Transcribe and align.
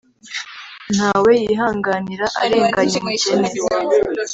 nta 0.95 1.11
we 1.23 1.33
yihanganira 1.43 2.25
arenganya 2.43 2.95
umukene 3.01 3.49